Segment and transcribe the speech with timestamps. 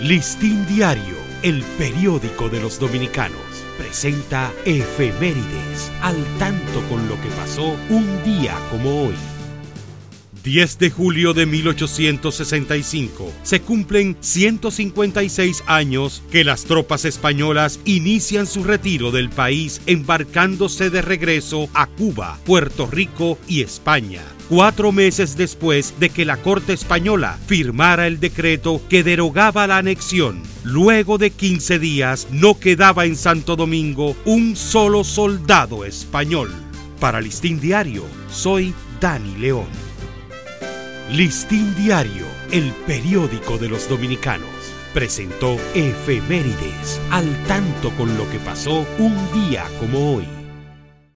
[0.00, 3.40] Listín Diario, el periódico de los dominicanos,
[3.76, 9.37] presenta efemérides al tanto con lo que pasó un día como hoy.
[10.42, 18.64] 10 de julio de 1865 se cumplen 156 años que las tropas españolas inician su
[18.64, 25.94] retiro del país embarcándose de regreso a Cuba, Puerto Rico y España cuatro meses después
[26.00, 30.42] de que la Corte Española firmara el decreto que derogaba la anexión.
[30.64, 36.50] Luego de 15 días no quedaba en Santo Domingo un solo soldado español.
[36.98, 39.66] Para Listín Diario, soy Dani León.
[41.10, 44.50] Listín Diario, el periódico de los dominicanos,
[44.92, 50.37] presentó efemérides al tanto con lo que pasó un día como hoy.